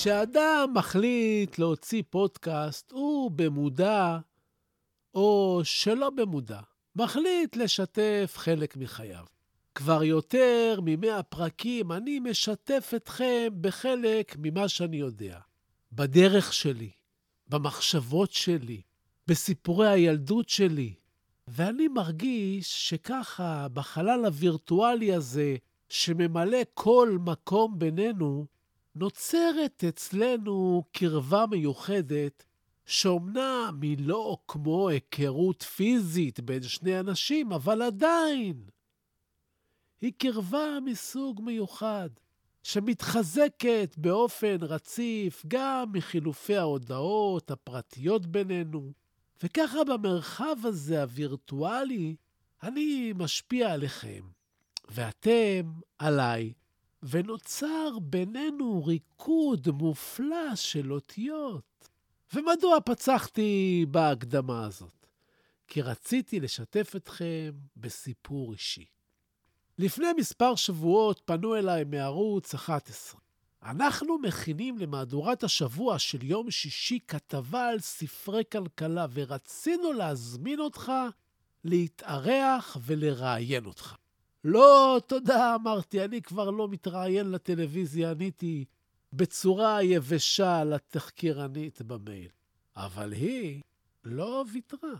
[0.00, 4.18] כשאדם מחליט להוציא פודקאסט, הוא במודע
[5.14, 6.60] או שלא במודע,
[6.96, 9.24] מחליט לשתף חלק מחייו.
[9.74, 15.38] כבר יותר ממאה פרקים אני משתף אתכם בחלק ממה שאני יודע.
[15.92, 16.90] בדרך שלי,
[17.48, 18.82] במחשבות שלי,
[19.26, 20.94] בסיפורי הילדות שלי.
[21.48, 25.56] ואני מרגיש שככה, בחלל הווירטואלי הזה,
[25.88, 28.46] שממלא כל מקום בינינו,
[28.98, 32.44] נוצרת אצלנו קרבה מיוחדת,
[32.86, 38.62] שאומנם היא לא כמו היכרות פיזית בין שני אנשים, אבל עדיין
[40.00, 42.08] היא קרבה מסוג מיוחד,
[42.62, 48.92] שמתחזקת באופן רציף גם מחילופי ההודעות הפרטיות בינינו.
[49.42, 52.16] וככה במרחב הזה, הווירטואלי,
[52.62, 54.22] אני משפיע עליכם,
[54.88, 56.52] ואתם עליי.
[57.02, 61.88] ונוצר בינינו ריקוד מופלא של אותיות.
[62.34, 65.06] ומדוע פצחתי בהקדמה הזאת?
[65.68, 68.84] כי רציתי לשתף אתכם בסיפור אישי.
[69.78, 73.20] לפני מספר שבועות פנו אליי מערוץ 11.
[73.62, 80.92] אנחנו מכינים למהדורת השבוע של יום שישי כתבה על ספרי כלכלה, ורצינו להזמין אותך
[81.64, 83.94] להתארח ולראיין אותך.
[84.44, 88.64] לא, תודה, אמרתי, אני כבר לא מתראיין לטלוויזיה, עניתי
[89.12, 92.28] בצורה יבשה לתחקירנית במייל.
[92.76, 93.62] אבל היא
[94.04, 94.94] לא ויתרה.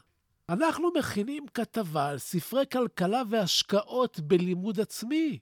[0.48, 5.38] אנחנו מכינים כתבה על ספרי כלכלה והשקעות בלימוד עצמי,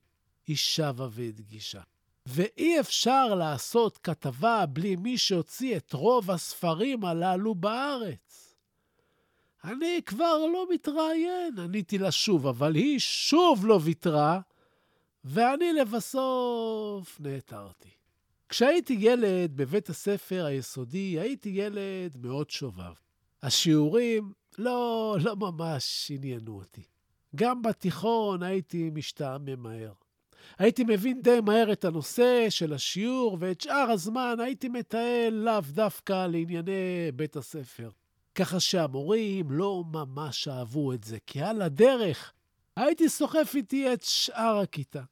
[0.47, 1.81] היא שבה והדגישה.
[2.27, 8.26] ואי אפשר לעשות כתבה בלי מי שהוציא את רוב הספרים הללו בארץ.
[9.67, 14.41] אני כבר לא מתראיין, עניתי לה שוב, אבל היא שוב לא ויתרה,
[15.25, 17.89] ואני לבסוף נעתרתי.
[18.49, 22.93] כשהייתי ילד בבית הספר היסודי, הייתי ילד מאוד שובב.
[23.43, 26.83] השיעורים לא, לא ממש עניינו אותי.
[27.37, 29.93] גם בתיכון הייתי משתעמם מהר.
[30.59, 36.27] הייתי מבין די מהר את הנושא של השיעור, ואת שאר הזמן הייתי מטייל לאו דווקא
[36.27, 37.91] לענייני בית הספר.
[38.37, 42.33] ככה שהמורים לא ממש אהבו את זה, כי על הדרך
[42.77, 45.03] הייתי סוחף איתי את שאר הכיתה.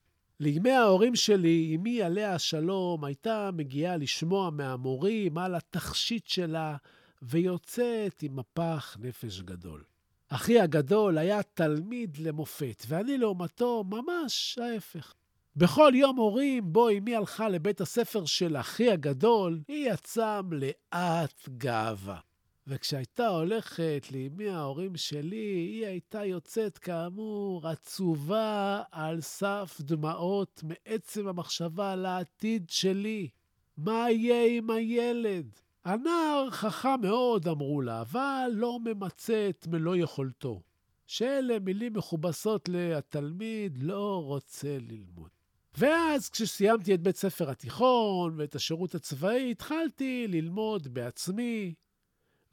[0.41, 6.77] לימי ההורים שלי, אמי עליה השלום, הייתה מגיעה לשמוע מהמורים על התכשיט שלה,
[7.23, 9.85] ויוצאת עם מפח נפש גדול.
[10.29, 15.15] אחי הגדול היה תלמיד למופת, ואני לעומתו ממש ההפך.
[15.57, 22.19] בכל יום הורים בו אמי הלכה לבית הספר של אחי הגדול, היא יצאה מלאת גאווה.
[22.67, 31.93] וכשהייתה הולכת לימי ההורים שלי, היא הייתה יוצאת, כאמור, עצובה על סף דמעות מעצם המחשבה
[31.93, 33.29] על העתיד שלי.
[33.77, 35.47] מה יהיה עם הילד?
[35.85, 40.63] הנער חכם מאוד, אמרו לה, אבל לא ממצה את מלוא יכולתו.
[41.07, 45.31] שאלה מילים מכובסות ל"התלמיד לא רוצה ללמוד".
[45.79, 51.75] ואז כשסיימתי את בית ספר התיכון ואת השירות הצבאי, התחלתי ללמוד בעצמי,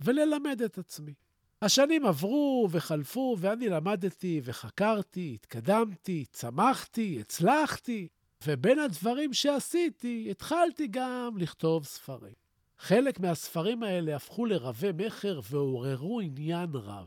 [0.03, 1.13] וללמד את עצמי.
[1.61, 8.07] השנים עברו וחלפו, ואני למדתי וחקרתי, התקדמתי, צמחתי, הצלחתי,
[8.47, 12.33] ובין הדברים שעשיתי, התחלתי גם לכתוב ספרים.
[12.77, 17.05] חלק מהספרים האלה הפכו לרבי מכר ועוררו עניין רב.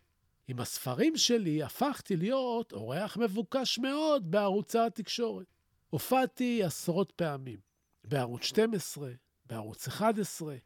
[0.48, 5.46] עם הספרים שלי הפכתי להיות אורח מבוקש מאוד בערוצי התקשורת.
[5.90, 7.58] הופעתי עשרות פעמים,
[8.04, 9.10] בערוץ 12,
[9.46, 10.56] בערוץ 11,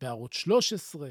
[0.00, 1.08] בערוץ 13,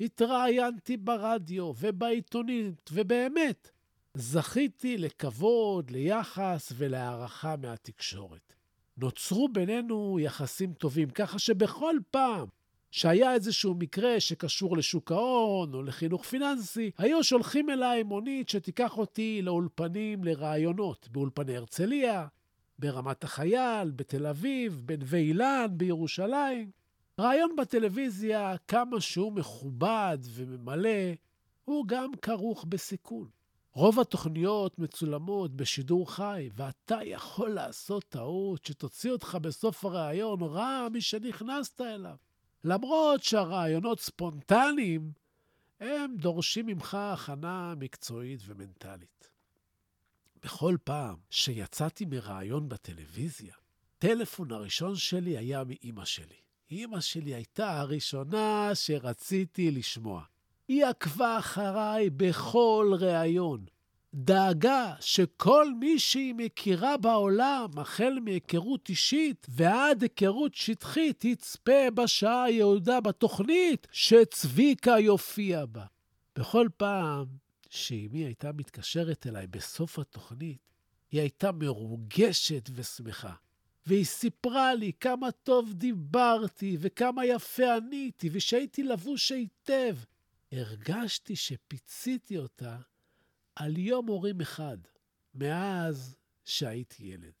[0.00, 3.70] התראיינתי ברדיו ובעיתונית, ובאמת,
[4.14, 8.54] זכיתי לכבוד, ליחס ולהערכה מהתקשורת.
[8.96, 12.48] נוצרו בינינו יחסים טובים, ככה שבכל פעם
[12.90, 19.42] שהיה איזשהו מקרה שקשור לשוק ההון או לחינוך פיננסי, היו שולחים אליי מונית שתיקח אותי
[19.42, 22.26] לאולפנים לראיונות, באולפני הרצליה,
[22.78, 26.83] ברמת החייל, בתל אביב, בנווה אילן, בירושלים.
[27.20, 31.12] רעיון בטלוויזיה, כמה שהוא מכובד וממלא,
[31.64, 33.28] הוא גם כרוך בסיכון.
[33.72, 41.80] רוב התוכניות מצולמות בשידור חי, ואתה יכול לעשות טעות שתוציא אותך בסוף הראיון רע משנכנסת
[41.80, 42.16] אליו.
[42.64, 45.12] למרות שהרעיונות ספונטניים,
[45.80, 49.28] הם דורשים ממך הכנה מקצועית ומנטלית.
[50.42, 53.54] בכל פעם שיצאתי מראיון בטלוויזיה,
[53.96, 56.43] הטלפון הראשון שלי היה מאימא שלי.
[56.70, 60.22] אימא שלי הייתה הראשונה שרציתי לשמוע.
[60.68, 63.64] היא עקבה אחריי בכל ראיון.
[64.14, 73.00] דאגה שכל מי שהיא מכירה בעולם, החל מהיכרות אישית ועד היכרות שטחית, יצפה בשעה היהודה
[73.00, 75.84] בתוכנית שצביקה יופיע בה.
[76.38, 77.26] בכל פעם
[77.70, 80.58] שאמי הייתה מתקשרת אליי בסוף התוכנית,
[81.10, 83.34] היא הייתה מרוגשת ושמחה.
[83.86, 89.96] והיא סיפרה לי כמה טוב דיברתי וכמה יפה עניתי ושהייתי לבוש היטב.
[90.52, 92.76] הרגשתי שפיציתי אותה
[93.56, 94.78] על יום הורים אחד,
[95.34, 97.32] מאז שהייתי ילד.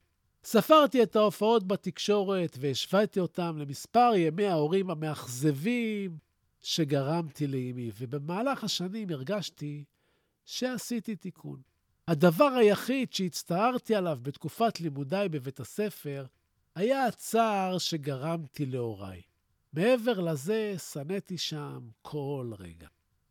[0.44, 6.18] ספרתי את ההופעות בתקשורת והשוויתי אותם למספר ימי ההורים המאכזבים
[6.62, 9.84] שגרמתי לאמי, ובמהלך השנים הרגשתי
[10.44, 11.73] שעשיתי תיקון.
[12.08, 16.26] הדבר היחיד שהצטערתי עליו בתקופת לימודיי בבית הספר
[16.74, 19.22] היה הצער שגרמתי להוריי.
[19.72, 22.88] מעבר לזה, שנאתי שם כל רגע.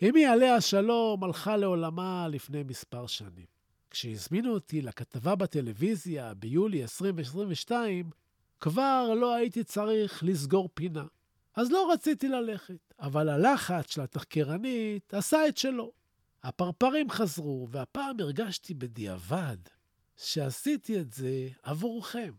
[0.09, 3.45] אמי עליה השלום הלכה לעולמה לפני מספר שנים.
[3.89, 8.09] כשהזמינו אותי לכתבה בטלוויזיה ביולי 2022,
[8.59, 11.05] כבר לא הייתי צריך לסגור פינה.
[11.55, 15.91] אז לא רציתי ללכת, אבל הלחץ של התחקירנית עשה את שלו.
[16.43, 19.57] הפרפרים חזרו, והפעם הרגשתי בדיעבד
[20.17, 22.31] שעשיתי את זה עבורכם.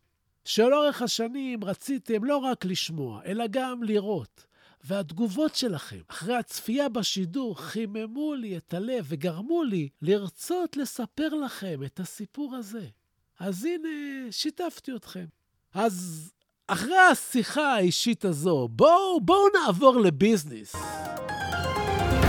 [0.45, 4.47] שלאורך השנים רציתם לא רק לשמוע, אלא גם לראות.
[4.85, 12.01] והתגובות שלכם אחרי הצפייה בשידור חיממו לי את הלב וגרמו לי לרצות לספר לכם את
[12.01, 12.87] הסיפור הזה.
[13.39, 13.89] אז הנה,
[14.33, 15.25] שיתפתי אתכם.
[15.75, 16.31] אז
[16.67, 20.73] אחרי השיחה האישית הזו, בואו בוא נעבור לביזנס.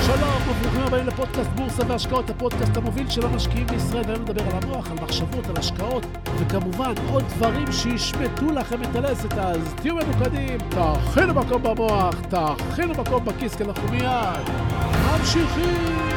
[0.06, 4.92] שלום וברוכים הבאים לפודקאסט בורסה והשקעות, הפודקאסט המוביל של המשקיעים בישראל, והיום נדבר על המוח,
[4.92, 6.06] על מחשבות, על השקעות,
[6.38, 13.26] וכמובן עוד דברים שישמטו לכם את הלסת, אז תהיו ממוקדים, תאכינו מקום במוח, תאכינו מקום
[13.26, 14.50] בכיס, כי אנחנו מיד
[15.06, 16.15] ממשיכים.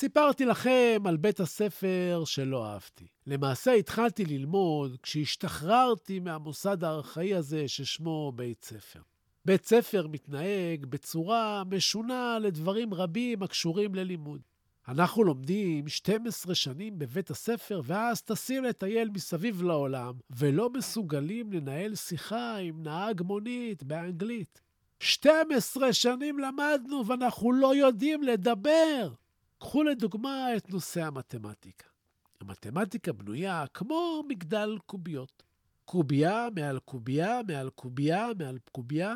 [0.00, 3.06] סיפרתי לכם על בית הספר שלא אהבתי.
[3.26, 9.00] למעשה התחלתי ללמוד כשהשתחררתי מהמוסד הארכאי הזה ששמו בית ספר.
[9.44, 14.40] בית ספר מתנהג בצורה משונה לדברים רבים הקשורים ללימוד.
[14.88, 22.56] אנחנו לומדים 12 שנים בבית הספר, ואז טסים לטייל מסביב לעולם, ולא מסוגלים לנהל שיחה
[22.56, 24.60] עם נהג מונית באנגלית.
[25.00, 29.12] 12 שנים למדנו ואנחנו לא יודעים לדבר.
[29.60, 31.88] קחו לדוגמה את נושא המתמטיקה.
[32.40, 35.42] המתמטיקה בנויה כמו מגדל קוביות.
[35.84, 39.14] קובייה מעל קובייה מעל קובייה מעל קובייה.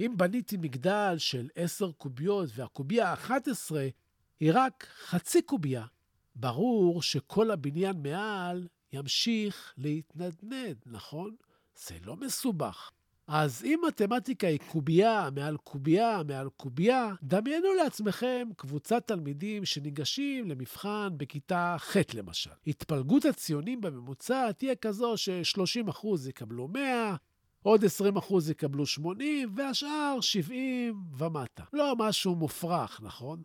[0.00, 3.74] אם בניתי מגדל של עשר קוביות והקובייה ה-11
[4.40, 5.86] היא רק חצי קובייה,
[6.34, 11.36] ברור שכל הבניין מעל ימשיך להתנדנד, נכון?
[11.76, 12.90] זה לא מסובך.
[13.28, 21.08] אז אם מתמטיקה היא קובייה מעל קובייה מעל קובייה, דמיינו לעצמכם קבוצת תלמידים שניגשים למבחן
[21.16, 22.50] בכיתה ח' למשל.
[22.66, 27.16] התפלגות הציונים בממוצע תהיה כזו ש-30% יקבלו 100,
[27.62, 31.64] עוד 20% יקבלו 80, והשאר 70 ומטה.
[31.72, 33.42] לא משהו מופרך, נכון?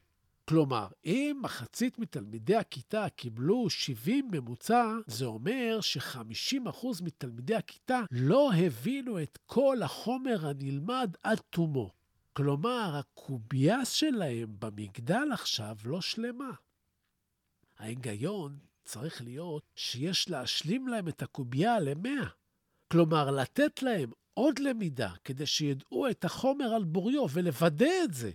[0.49, 9.23] כלומר, אם מחצית מתלמידי הכיתה קיבלו 70 ממוצע, זה אומר ש-50% מתלמידי הכיתה לא הבינו
[9.23, 11.91] את כל החומר הנלמד עד תומו.
[12.33, 16.51] כלומר, הקובייה שלהם במגדל עכשיו לא שלמה.
[17.77, 22.25] ההיגיון צריך להיות שיש להשלים להם את הקובייה ל-100.
[22.87, 28.31] כלומר, לתת להם עוד למידה כדי שידעו את החומר על בוריו ולוודא את זה.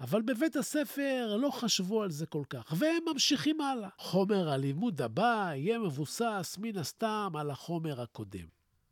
[0.00, 3.88] אבל בבית הספר לא חשבו על זה כל כך, והם ממשיכים הלאה.
[3.98, 8.46] חומר הלימוד הבא יהיה מבוסס מן הסתם על החומר הקודם.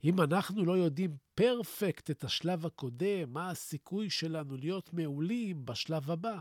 [0.05, 6.38] אם אנחנו לא יודעים פרפקט את השלב הקודם, מה הסיכוי שלנו להיות מעולים בשלב הבא?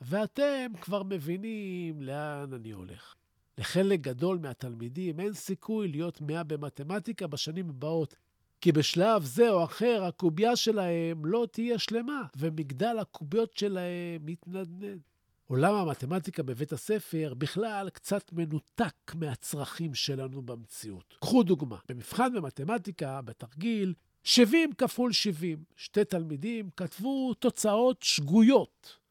[0.00, 3.14] ואתם כבר מבינים לאן אני הולך.
[3.58, 8.14] לחלק גדול מהתלמידים אין סיכוי להיות 100 במתמטיקה בשנים הבאות,
[8.60, 15.00] כי בשלב זה או אחר הקובייה שלהם לא תהיה שלמה, ומגדל הקוביות שלהם מתנדנד.
[15.46, 21.14] עולם המתמטיקה בבית הספר בכלל קצת מנותק מהצרכים שלנו במציאות.
[21.20, 23.94] קחו דוגמה, במבחן במתמטיקה, בתרגיל,
[24.24, 25.58] 70 כפול 70.
[25.76, 29.05] שתי תלמידים כתבו תוצאות שגויות.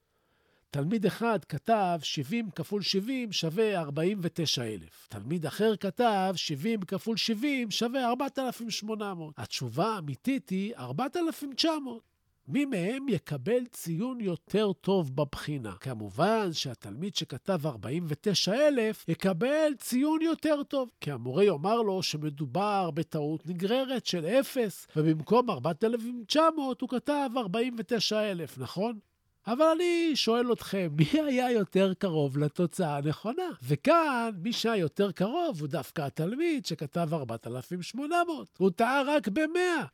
[0.75, 5.07] תלמיד אחד כתב 70 כפול 70 שווה 49,000.
[5.09, 9.33] תלמיד אחר כתב 70 כפול 70 שווה 4,800.
[9.37, 12.01] התשובה האמיתית היא 4,900.
[12.47, 15.73] מי מהם יקבל ציון יותר טוב בבחינה?
[15.79, 24.05] כמובן שהתלמיד שכתב 49,000 יקבל ציון יותר טוב, כי המורה יאמר לו שמדובר בטעות נגררת
[24.05, 28.99] של 0, ובמקום 4,900 הוא כתב 49,000, נכון?
[29.47, 33.43] אבל אני שואל אתכם, מי היה יותר קרוב לתוצאה הנכונה?
[33.63, 38.47] וכאן, מי שהיה יותר קרוב הוא דווקא התלמיד שכתב 4,800.
[38.57, 39.85] הוא טעה רק ב-100.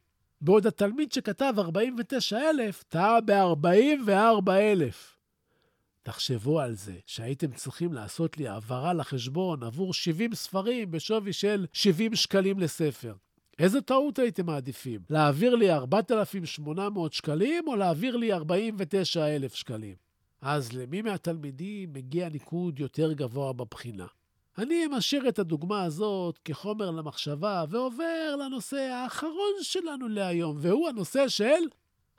[0.42, 4.94] בעוד התלמיד שכתב 49,000 טעה ב-44,000.
[6.04, 12.16] תחשבו על זה, שהייתם צריכים לעשות לי העברה לחשבון עבור 70 ספרים בשווי של 70
[12.16, 13.14] שקלים לספר.
[13.62, 15.02] איזה טעות הייתם מעדיפים?
[15.10, 19.96] להעביר לי 4,800 שקלים או להעביר לי 49,000 שקלים?
[20.42, 24.06] אז למי מהתלמידים מגיע ניקוד יותר גבוה בבחינה?
[24.58, 31.64] אני משאיר את הדוגמה הזאת כחומר למחשבה ועובר לנושא האחרון שלנו להיום, והוא הנושא של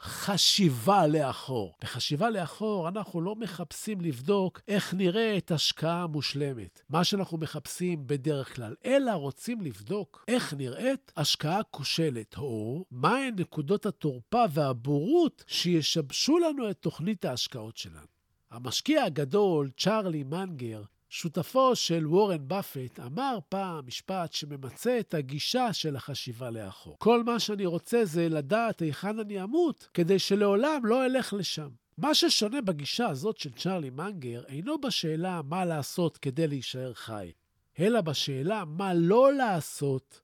[0.03, 1.75] חשיבה לאחור.
[1.83, 8.75] בחשיבה לאחור אנחנו לא מחפשים לבדוק איך נראית השקעה מושלמת, מה שאנחנו מחפשים בדרך כלל,
[8.85, 16.79] אלא רוצים לבדוק איך נראית השקעה כושלת, או מהן נקודות התורפה והבורות שישבשו לנו את
[16.81, 18.07] תוכנית ההשקעות שלנו.
[18.51, 20.83] המשקיע הגדול, צ'ארלי מנגר,
[21.15, 26.97] שותפו של וורן באפט אמר פעם משפט שממצה את הגישה של החשיבה לאחור.
[26.99, 31.69] כל מה שאני רוצה זה לדעת היכן אני אמות, כדי שלעולם לא אלך לשם.
[31.99, 37.33] מה ששונה בגישה הזאת של צ'רלי מנגר אינו בשאלה מה לעשות כדי להישאר חי,
[37.79, 40.21] אלא בשאלה מה לא לעשות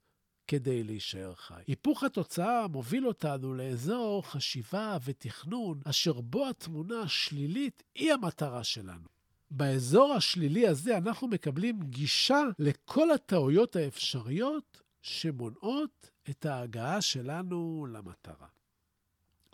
[0.47, 1.63] כדי להישאר חי.
[1.67, 9.18] היפוך התוצאה מוביל אותנו לאזור חשיבה ותכנון, אשר בו התמונה השלילית היא המטרה שלנו.
[9.51, 18.47] באזור השלילי הזה אנחנו מקבלים גישה לכל הטעויות האפשריות שמונעות את ההגעה שלנו למטרה.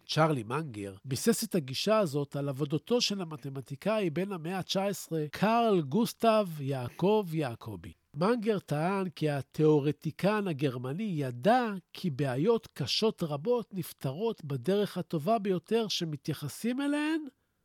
[0.09, 6.49] צ'רלי מנגר ביסס את הגישה הזאת על עבודתו של המתמטיקאי בן המאה ה-19, קרל גוסטב
[6.61, 7.93] יעקב יעקבי.
[8.17, 16.81] מנגר טען כי התיאורטיקן הגרמני ידע כי בעיות קשות רבות נפתרות בדרך הטובה ביותר שמתייחסים
[16.81, 17.21] אליהן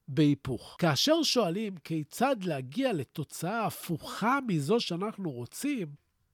[0.09, 0.75] בהיפוך.
[0.79, 5.87] כאשר שואלים כיצד להגיע לתוצאה הפוכה מזו שאנחנו רוצים,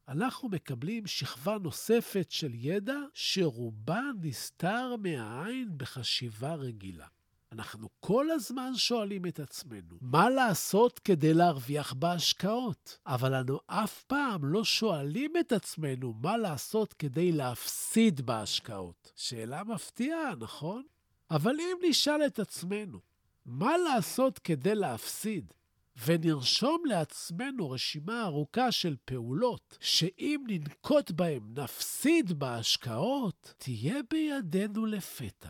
[0.08, 7.08] אנחנו מקבלים שכבה נוספת של ידע שרובה נסתר מהעין בחשיבה רגילה.
[7.52, 12.98] אנחנו כל הזמן שואלים את עצמנו, מה לעשות כדי להרוויח בהשקעות?
[13.06, 19.12] אבל אנו אף פעם לא שואלים את עצמנו מה לעשות כדי להפסיד בהשקעות.
[19.16, 20.84] שאלה מפתיעה, נכון?
[21.32, 23.00] אבל אם נשאל את עצמנו,
[23.46, 25.54] מה לעשות כדי להפסיד,
[26.06, 35.50] ונרשום לעצמנו רשימה ארוכה של פעולות שאם ננקוט בהן נפסיד בהשקעות, תהיה בידינו לפתע.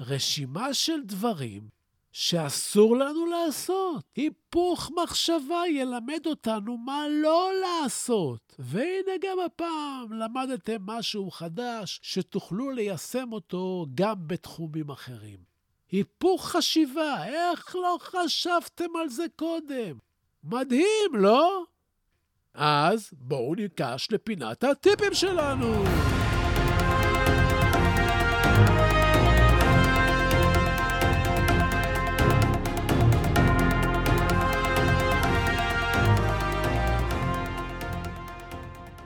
[0.00, 1.68] רשימה של דברים
[2.12, 4.04] שאסור לנו לעשות.
[4.16, 8.56] היפוך מחשבה ילמד אותנו מה לא לעשות.
[8.58, 15.53] והנה גם הפעם למדתם משהו חדש שתוכלו ליישם אותו גם בתחומים אחרים.
[15.94, 19.98] היפוך חשיבה, איך לא חשבתם על זה קודם?
[20.44, 21.64] מדהים, לא?
[22.54, 25.84] אז בואו ניגש לפינת הטיפים שלנו.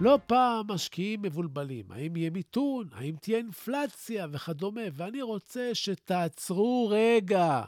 [0.00, 7.62] לא פעם משקיעים מבולבלים, האם יהיה מיתון, האם תהיה אינפלציה וכדומה, ואני רוצה שתעצרו רגע.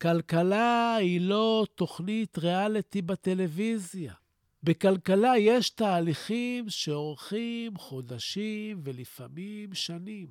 [0.00, 4.14] כלכלה היא לא תוכנית ריאליטי בטלוויזיה.
[4.62, 10.26] בכלכלה יש תהליכים שאורכים חודשים ולפעמים שנים.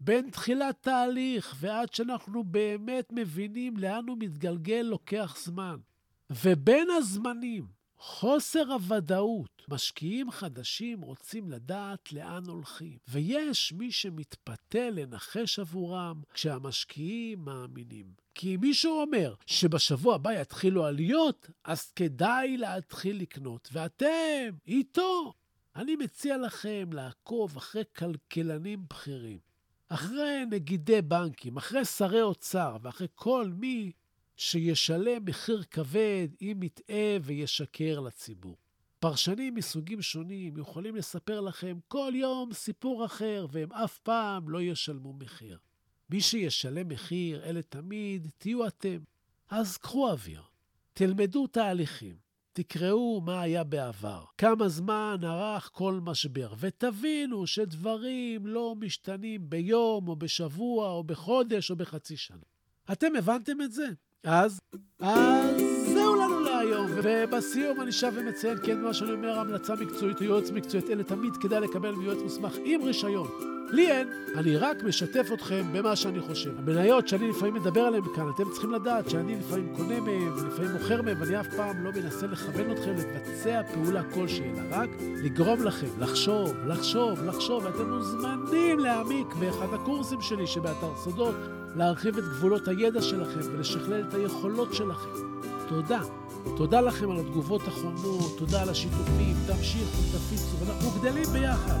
[0.00, 5.76] בין תחילת תהליך ועד שאנחנו באמת מבינים לאן הוא מתגלגל לוקח זמן.
[6.30, 9.62] ובין הזמנים חוסר הוודאות.
[9.68, 18.06] משקיעים חדשים רוצים לדעת לאן הולכים, ויש מי שמתפתה לנחש עבורם כשהמשקיעים מאמינים.
[18.34, 25.32] כי אם מישהו אומר שבשבוע הבא יתחילו עליות, אז כדאי להתחיל לקנות, ואתם איתו.
[25.76, 29.38] אני מציע לכם לעקוב אחרי כלכלנים בכירים,
[29.88, 33.92] אחרי נגידי בנקים, אחרי שרי אוצר ואחרי כל מי
[34.36, 38.56] שישלם מחיר כבד אם יטעה וישקר לציבור.
[39.00, 45.12] פרשנים מסוגים שונים יכולים לספר לכם כל יום סיפור אחר, והם אף פעם לא ישלמו
[45.12, 45.58] מחיר.
[46.10, 48.98] מי שישלם מחיר, אלה תמיד תהיו אתם.
[49.50, 50.42] אז קחו אוויר,
[50.92, 52.16] תלמדו תהליכים,
[52.52, 60.16] תקראו מה היה בעבר, כמה זמן ארך כל משבר, ותבינו שדברים לא משתנים ביום או
[60.16, 62.46] בשבוע או בחודש או בחצי שנה.
[62.92, 63.86] אתם הבנתם את זה?
[64.24, 64.58] אז,
[65.00, 65.73] אז
[66.74, 66.90] להיום.
[67.02, 71.36] ובסיום אני שב ומציין, כן, מה שאני אומר, המלצה מקצועית או יועץ מקצועית, אלה תמיד
[71.36, 73.28] כדאי לקבל מיועץ מוסמך עם רישיון.
[73.70, 76.50] לי אין, אני רק משתף אתכם במה שאני חושב.
[76.58, 81.02] המניות שאני לפעמים מדבר עליהן כאן, אתם צריכים לדעת שאני לפעמים קונה מהן ולפעמים מוכר
[81.02, 84.90] מהן, ואני אף פעם לא מנסה לכוון אתכם לבצע פעולה כלשהי, אלא רק
[85.24, 91.34] לגרום לכם לחשוב, לחשוב, לחשוב, ואתם מוזמנים להעמיק באחד הקורסים שלי שבאתר סודות,
[91.76, 95.10] להרחיב את גבולות הידע שלכם ולשכלל את היכולות שלכם.
[95.68, 96.00] תודה.
[96.56, 101.80] תודה לכם על התגובות החומות, תודה על השיתופים, תמשיכו, תפיצו, ואנחנו גדלים ביחד.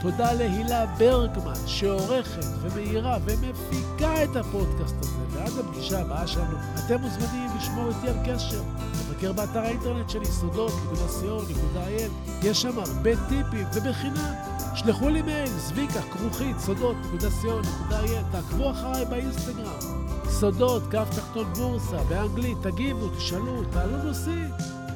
[0.00, 5.24] תודה להילה ברגמן, שעורכת ומאירה ומפיקה את הפודקאסט הזה.
[5.30, 6.56] ועד הפגישה הבאה שלנו,
[6.86, 8.62] אתם מוזמנים לשמור איתי על קשר.
[9.10, 12.10] לבקר באתר האינטרנט שלי, סודות.co.il.
[12.42, 14.34] יש שם הרבה טיפים, ובחינם.
[14.74, 18.32] שלחו לי מייל, זביקה, כרוכית, סודות.co.il.
[18.32, 20.03] תעקבו אחריי באינסטגרם.
[20.28, 24.50] סודות, קו תחתון בורסה, באנגלית, תגיבו, תשאלו, תעלו נושאים.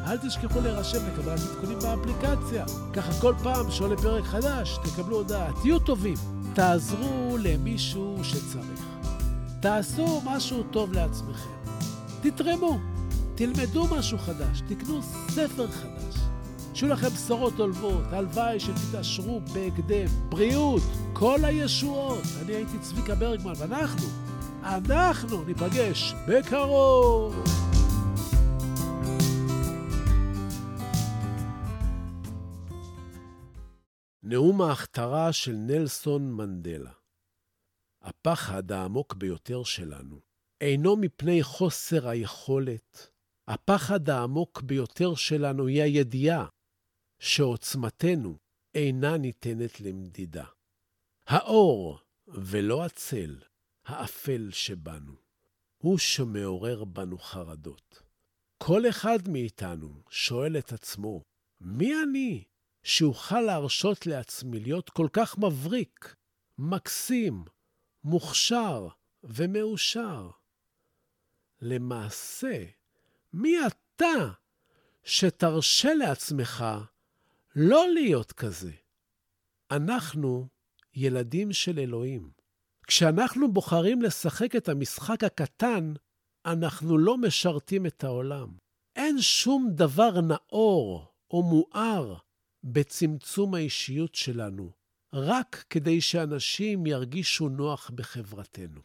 [0.06, 2.64] אל תשכחו להירשם לקבלת עדכונים באפליקציה.
[2.92, 5.52] ככה כל פעם שעולה פרק חדש, תקבלו הודעה.
[5.62, 6.16] תהיו טובים,
[6.54, 8.84] תעזרו למישהו שצריך.
[9.60, 11.50] תעשו משהו טוב לעצמכם.
[12.20, 12.78] תתרמו,
[13.34, 16.20] תלמדו משהו חדש, תקנו ספר חדש.
[16.74, 20.06] שיהיו לכם בשורות עולבות, הלוואי שתתעשרו בהקדם.
[20.28, 22.22] בריאות, כל הישועות.
[22.42, 24.06] אני הייתי צביקה ברגמן, ואנחנו,
[24.62, 27.44] אנחנו ניפגש בקרוב.
[34.22, 36.92] נאום ההכתרה של נלסון מנדלה.
[38.02, 40.20] הפחד העמוק ביותר שלנו
[40.60, 43.10] אינו מפני חוסר היכולת.
[43.48, 46.46] הפחד העמוק ביותר שלנו היא הידיעה
[47.18, 48.38] שעוצמתנו
[48.74, 50.44] אינה ניתנת למדידה.
[51.26, 53.36] האור ולא הצל,
[53.88, 55.14] האפל שבנו,
[55.78, 58.02] הוא שמעורר בנו חרדות.
[58.58, 61.22] כל אחד מאיתנו שואל את עצמו,
[61.60, 62.44] מי אני
[62.82, 66.14] שאוכל להרשות לעצמי להיות כל כך מבריק,
[66.58, 67.44] מקסים,
[68.04, 68.88] מוכשר
[69.22, 70.30] ומאושר?
[71.60, 72.64] למעשה,
[73.32, 74.32] מי אתה
[75.04, 76.64] שתרשה לעצמך
[77.56, 78.72] לא להיות כזה?
[79.70, 80.48] אנחנו
[80.94, 82.37] ילדים של אלוהים.
[82.88, 85.92] כשאנחנו בוחרים לשחק את המשחק הקטן,
[86.46, 88.56] אנחנו לא משרתים את העולם.
[88.96, 92.16] אין שום דבר נאור או מואר
[92.64, 94.72] בצמצום האישיות שלנו,
[95.14, 98.80] רק כדי שאנשים ירגישו נוח בחברתנו.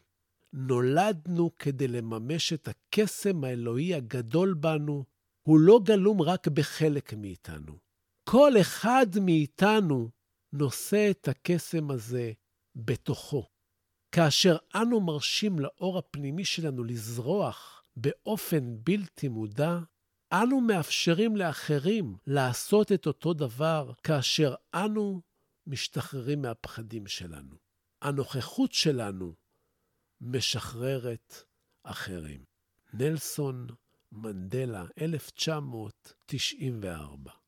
[0.53, 5.03] נולדנו כדי לממש את הקסם האלוהי הגדול בנו,
[5.47, 7.77] הוא לא גלום רק בחלק מאיתנו.
[8.29, 10.09] כל אחד מאיתנו
[10.53, 12.31] נושא את הקסם הזה
[12.75, 13.52] בתוכו.
[14.13, 19.79] כאשר אנו מרשים לאור הפנימי שלנו לזרוח באופן בלתי מודע,
[20.33, 25.21] אנו מאפשרים לאחרים לעשות את אותו דבר כאשר אנו
[25.67, 27.55] משתחררים מהפחדים שלנו.
[28.01, 29.33] הנוכחות שלנו
[30.21, 31.43] משחררת
[31.83, 32.43] אחרים.
[32.93, 33.67] נלסון
[34.11, 37.42] מנדלה, 1994